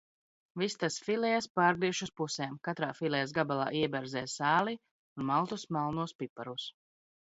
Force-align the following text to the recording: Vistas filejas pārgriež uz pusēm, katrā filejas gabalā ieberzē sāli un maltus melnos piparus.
Vistas 0.61 0.95
filejas 1.07 1.47
pārgriež 1.59 2.01
uz 2.07 2.13
pusēm, 2.23 2.57
katrā 2.69 2.91
filejas 3.03 3.37
gabalā 3.39 3.71
ieberzē 3.83 4.27
sāli 4.41 4.77
un 4.81 5.33
maltus 5.33 5.71
melnos 5.79 6.23
piparus. 6.23 6.73